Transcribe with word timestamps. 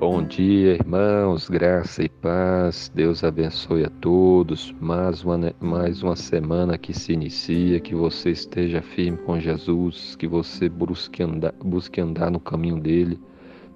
Bom 0.00 0.22
dia, 0.22 0.76
irmãos, 0.76 1.50
graça 1.50 2.02
e 2.02 2.08
paz. 2.08 2.90
Deus 2.94 3.22
abençoe 3.22 3.84
a 3.84 3.90
todos. 4.00 4.74
Mais 4.80 5.22
uma, 5.22 5.52
mais 5.60 6.02
uma 6.02 6.16
semana 6.16 6.78
que 6.78 6.94
se 6.94 7.12
inicia, 7.12 7.78
que 7.78 7.94
você 7.94 8.30
esteja 8.30 8.80
firme 8.80 9.18
com 9.18 9.38
Jesus, 9.38 10.16
que 10.16 10.26
você 10.26 10.70
busque 10.70 11.22
andar, 11.22 11.52
busque 11.62 12.00
andar 12.00 12.30
no 12.30 12.40
caminho 12.40 12.80
dele 12.80 13.20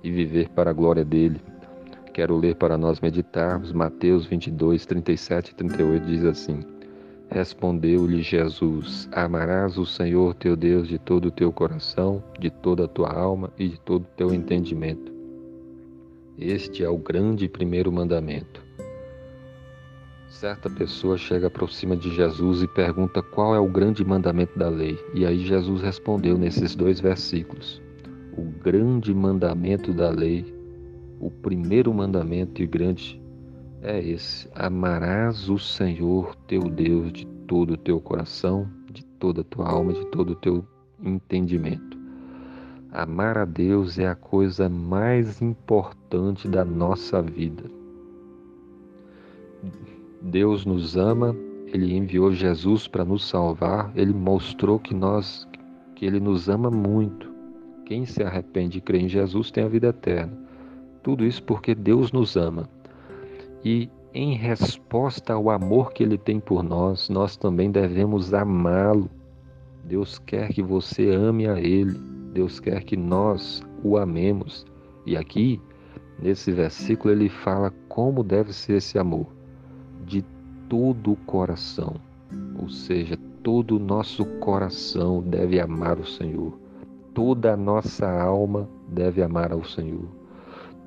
e 0.03 0.11
viver 0.11 0.49
para 0.49 0.71
a 0.71 0.73
glória 0.73 1.05
dele. 1.05 1.39
Quero 2.15 2.39
ler 2.39 2.55
para 2.55 2.79
nós 2.79 3.03
meditarmos 3.03 3.71
Mateus 3.71 4.25
22, 4.25 4.87
37 4.87 5.51
e 5.51 5.55
38 5.57 6.07
diz 6.07 6.25
assim: 6.25 6.61
Respondeu-lhe 7.29 8.23
Jesus: 8.23 9.11
Amarás 9.13 9.77
o 9.77 9.85
Senhor 9.85 10.35
teu 10.37 10.57
Deus 10.57 10.89
de 10.89 10.99
todo 10.99 11.27
o 11.27 11.31
teu 11.31 11.53
coração, 11.53 12.25
de 12.41 12.49
toda 12.49 12.87
a 12.87 12.89
tua 12.89 13.13
alma 13.13 13.51
e 13.59 13.69
de 13.69 13.79
todo 13.79 14.05
o 14.05 14.17
teu 14.17 14.33
entendimento 14.33 15.14
este 16.39 16.83
é 16.83 16.89
o 16.89 16.99
grande 16.99 17.49
primeiro 17.49 17.93
mandamento. 17.93 18.63
Certa 20.29 20.69
pessoa 20.69 21.17
chega 21.17 21.47
aproxima 21.47 21.97
de 21.97 22.13
Jesus 22.13 22.61
e 22.61 22.67
pergunta 22.67 23.23
qual 23.23 23.55
é 23.55 23.59
o 23.61 23.69
grande 23.69 24.05
mandamento 24.05 24.59
da 24.59 24.69
lei. 24.69 24.99
E 25.15 25.25
aí 25.25 25.39
Jesus 25.39 25.81
respondeu 25.81 26.37
nesses 26.37 26.75
dois 26.75 26.99
versículos: 26.99 27.81
O 28.37 28.43
grande 28.43 29.15
mandamento 29.15 29.93
da 29.93 30.11
lei, 30.11 30.53
o 31.21 31.31
primeiro 31.31 31.95
mandamento 31.95 32.61
e 32.61 32.67
grande 32.67 33.23
é 33.81 34.01
esse: 34.01 34.49
Amarás 34.57 35.49
o 35.49 35.59
Senhor 35.59 36.35
teu 36.49 36.63
Deus 36.63 37.13
de 37.13 37.27
todo 37.47 37.75
o 37.75 37.79
teu 37.79 38.01
coração, 38.01 38.69
de 38.91 39.05
toda 39.05 39.43
a 39.43 39.45
tua 39.45 39.69
alma, 39.69 39.93
de 39.93 40.05
todo 40.07 40.31
o 40.31 40.37
teu 40.37 40.67
entendimento. 41.01 41.94
Amar 42.95 43.37
a 43.37 43.45
Deus 43.45 43.99
é 43.99 44.07
a 44.07 44.15
coisa 44.15 44.69
mais 44.69 45.43
importante 45.43 46.47
da 46.47 46.65
nossa 46.65 47.21
vida. 47.21 47.65
Deus 50.23 50.65
nos 50.65 50.97
ama, 50.97 51.35
ele 51.67 51.93
enviou 51.97 52.33
Jesus 52.33 52.87
para 52.87 53.05
nos 53.05 53.29
salvar, 53.29 53.91
ele 53.97 54.13
mostrou 54.13 54.79
que 54.79 54.95
nós 54.95 55.45
que 55.97 56.07
ele 56.07 56.21
nos 56.21 56.49
ama 56.49 56.71
muito. 56.71 57.29
Quem 57.85 58.07
se 58.07 58.23
arrepende 58.23 58.79
e 58.79 58.81
crê 58.81 59.01
em 59.01 59.09
Jesus 59.09 59.51
tem 59.51 59.65
a 59.65 59.69
vida 59.69 59.89
eterna. 59.89 60.33
Tudo 61.03 61.27
isso 61.27 61.43
porque 61.43 61.75
Deus 61.75 62.13
nos 62.13 62.37
ama. 62.37 62.69
E 63.65 63.91
em 64.15 64.37
resposta 64.37 65.33
ao 65.33 65.51
amor 65.51 65.93
que 65.93 66.05
ele 66.05 66.17
tem 66.17 66.39
por 66.39 66.63
nós, 66.63 67.09
nós 67.09 67.37
também 67.37 67.73
devemos 67.73 68.33
amá-lo. 68.33 69.11
Deus 69.83 70.17
quer 70.21 70.53
que 70.53 70.63
você 70.63 71.11
ame 71.11 71.49
a 71.49 71.59
ele. 71.59 72.14
Deus 72.35 72.59
quer 72.59 72.83
que 72.83 72.97
nós 72.97 73.63
o 73.83 73.97
amemos. 73.97 74.67
E 75.07 75.17
aqui, 75.17 75.61
nesse 76.21 76.51
versículo, 76.51 77.15
ele 77.15 77.29
fala 77.29 77.73
como 77.89 78.25
deve 78.25 78.53
ser 78.53 78.79
esse 78.79 78.99
amor: 78.99 79.27
de 80.05 80.23
todo 80.69 81.13
o 81.13 81.17
coração. 81.17 81.95
Ou 82.61 82.69
seja, 82.69 83.17
todo 83.43 83.77
o 83.77 83.79
nosso 83.79 84.25
coração 84.41 85.23
deve 85.23 85.61
amar 85.61 85.99
o 85.99 86.07
Senhor. 86.07 86.59
Toda 87.15 87.53
a 87.53 87.57
nossa 87.57 88.11
alma 88.11 88.69
deve 88.89 89.23
amar 89.23 89.53
ao 89.53 89.65
Senhor. 89.65 90.09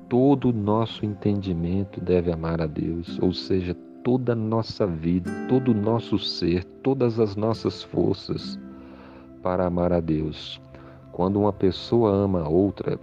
Todo 0.08 0.50
o 0.50 0.52
nosso 0.52 1.06
entendimento 1.06 2.00
deve 2.00 2.30
amar 2.30 2.60
a 2.60 2.66
Deus. 2.66 3.18
Ou 3.22 3.32
seja, 3.32 3.74
toda 4.04 4.32
a 4.32 4.36
nossa 4.36 4.86
vida, 4.86 5.30
todo 5.48 5.70
o 5.70 5.74
nosso 5.74 6.18
ser, 6.18 6.64
todas 6.82 7.18
as 7.18 7.36
nossas 7.36 7.82
forças 7.82 8.58
para 9.42 9.66
amar 9.66 9.92
a 9.92 10.00
Deus. 10.00 10.60
Quando 11.18 11.40
uma 11.40 11.52
pessoa 11.52 12.12
ama 12.12 12.42
a 12.42 12.48
outra, 12.48 12.96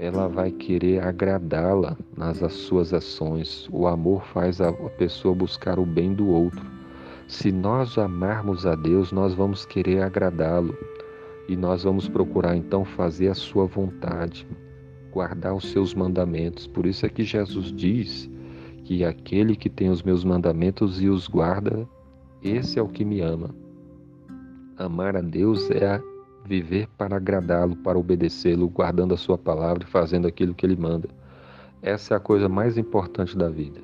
ela 0.00 0.26
vai 0.26 0.50
querer 0.50 1.00
agradá-la 1.00 1.96
nas 2.16 2.38
suas 2.52 2.92
ações. 2.92 3.68
O 3.70 3.86
amor 3.86 4.24
faz 4.24 4.60
a 4.60 4.72
pessoa 4.72 5.32
buscar 5.32 5.78
o 5.78 5.86
bem 5.86 6.12
do 6.12 6.26
outro. 6.26 6.66
Se 7.28 7.52
nós 7.52 7.96
amarmos 7.98 8.66
a 8.66 8.74
Deus, 8.74 9.12
nós 9.12 9.32
vamos 9.32 9.64
querer 9.64 10.02
agradá-lo 10.02 10.76
e 11.48 11.56
nós 11.56 11.84
vamos 11.84 12.08
procurar 12.08 12.56
então 12.56 12.84
fazer 12.84 13.28
a 13.28 13.34
sua 13.34 13.64
vontade, 13.64 14.44
guardar 15.12 15.54
os 15.54 15.70
seus 15.70 15.94
mandamentos. 15.94 16.66
Por 16.66 16.84
isso 16.84 17.06
é 17.06 17.08
que 17.08 17.22
Jesus 17.22 17.72
diz 17.72 18.28
que 18.82 19.04
aquele 19.04 19.54
que 19.54 19.70
tem 19.70 19.88
os 19.88 20.02
meus 20.02 20.24
mandamentos 20.24 21.00
e 21.00 21.08
os 21.08 21.28
guarda, 21.28 21.88
esse 22.42 22.76
é 22.76 22.82
o 22.82 22.88
que 22.88 23.04
me 23.04 23.20
ama. 23.20 23.54
Amar 24.76 25.14
a 25.16 25.20
Deus 25.20 25.70
é 25.70 25.86
a 25.94 26.15
viver 26.46 26.88
para 26.96 27.16
agradá-lo, 27.16 27.76
para 27.76 27.98
obedecê-lo, 27.98 28.68
guardando 28.68 29.12
a 29.12 29.16
sua 29.16 29.36
palavra 29.36 29.84
e 29.84 29.90
fazendo 29.90 30.26
aquilo 30.26 30.54
que 30.54 30.64
ele 30.64 30.76
manda. 30.76 31.08
Essa 31.82 32.14
é 32.14 32.16
a 32.16 32.20
coisa 32.20 32.48
mais 32.48 32.78
importante 32.78 33.36
da 33.36 33.48
vida: 33.48 33.80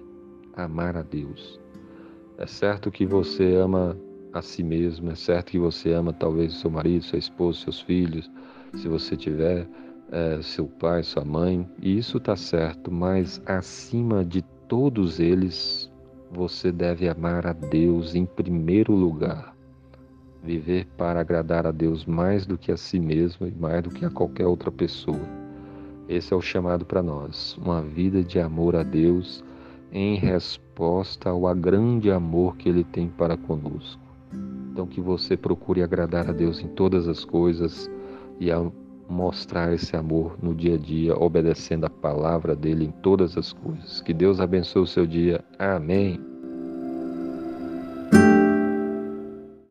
amar 0.56 0.96
a 0.96 1.02
Deus. 1.02 1.60
É 2.38 2.46
certo 2.46 2.90
que 2.90 3.04
você 3.04 3.54
ama 3.56 3.96
a 4.32 4.40
si 4.40 4.62
mesmo, 4.62 5.10
é 5.10 5.14
certo 5.14 5.50
que 5.50 5.58
você 5.58 5.92
ama 5.92 6.12
talvez 6.12 6.54
o 6.54 6.58
seu 6.58 6.70
marido, 6.70 7.04
sua 7.04 7.18
esposa, 7.18 7.58
seus 7.58 7.80
filhos, 7.80 8.30
se 8.74 8.88
você 8.88 9.16
tiver 9.16 9.68
é, 10.10 10.40
seu 10.40 10.66
pai, 10.66 11.02
sua 11.02 11.24
mãe, 11.24 11.68
e 11.80 11.98
isso 11.98 12.16
está 12.16 12.34
certo, 12.34 12.90
mas 12.90 13.42
acima 13.44 14.24
de 14.24 14.40
todos 14.66 15.20
eles, 15.20 15.92
você 16.30 16.72
deve 16.72 17.08
amar 17.08 17.46
a 17.46 17.52
Deus 17.52 18.14
em 18.14 18.24
primeiro 18.24 18.94
lugar 18.94 19.52
viver 20.42 20.86
para 20.97 21.20
agradar 21.20 21.66
a 21.66 21.70
Deus 21.70 22.04
mais 22.04 22.47
do 22.47 22.58
que 22.58 22.72
a 22.72 22.76
si 22.76 22.98
mesmo 22.98 23.47
e 23.47 23.53
mais 23.53 23.82
do 23.82 23.91
que 23.91 24.04
a 24.04 24.10
qualquer 24.10 24.47
outra 24.47 24.70
pessoa. 24.70 25.20
Esse 26.08 26.32
é 26.34 26.36
o 26.36 26.42
chamado 26.42 26.84
para 26.84 27.03
nós, 27.03 27.56
uma 27.56 27.80
vida 27.80 28.22
de 28.22 28.41
amor 28.41 28.75
a 28.75 28.82
Deus 28.82 29.44
em 29.92 30.16
resposta 30.16 31.28
ao 31.30 31.54
grande 31.54 32.10
amor 32.10 32.56
que 32.56 32.69
Ele 32.69 32.82
tem 32.82 33.08
para 33.08 33.36
conosco. 33.36 34.00
Então, 34.72 34.86
que 34.86 35.00
você 35.00 35.36
procure 35.36 35.82
agradar 35.82 36.28
a 36.28 36.32
Deus 36.32 36.60
em 36.60 36.69
todas 36.69 37.06
as 37.06 37.24
coisas 37.24 37.91
e 38.41 38.50
a 38.50 38.70
mostrar 39.09 39.72
esse 39.74 39.94
amor 39.94 40.36
no 40.42 40.54
dia 40.54 40.74
a 40.74 40.78
dia, 40.78 41.14
obedecendo 41.14 41.84
a 41.84 41.91
palavra 41.91 42.56
dele 42.56 42.86
em 42.86 42.91
todas 42.91 43.36
as 43.36 43.53
coisas. 43.53 44.00
Que 44.00 44.14
Deus 44.14 44.41
abençoe 44.41 44.82
o 44.82 44.86
seu 44.86 45.06
dia. 45.06 45.44
Amém. 45.59 46.31